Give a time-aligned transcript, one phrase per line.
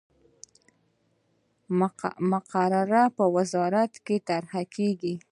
[2.31, 5.15] مقرره په وزارت کې طرح کیږي.